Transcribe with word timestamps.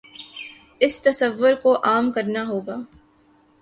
اس 0.79 1.01
تصور 1.01 1.53
کو 1.63 1.77
عام 1.83 2.11
کرنا 2.11 2.47
ہو 2.47 2.59
گا۔ 2.59 2.77